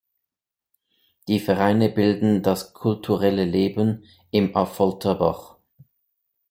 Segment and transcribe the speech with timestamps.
[1.27, 5.57] Die Vereine bilden das kulturelle Leben im Affolterbach.